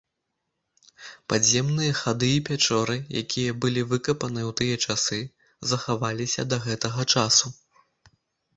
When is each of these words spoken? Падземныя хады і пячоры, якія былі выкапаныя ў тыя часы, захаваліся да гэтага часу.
Падземныя 1.33 1.93
хады 1.99 2.29
і 2.37 2.39
пячоры, 2.47 2.95
якія 3.23 3.51
былі 3.67 3.81
выкапаныя 3.93 4.45
ў 4.47 4.53
тыя 4.63 4.75
часы, 4.85 5.19
захаваліся 5.75 6.41
да 6.55 6.63
гэтага 6.67 7.01
часу. 7.17 7.47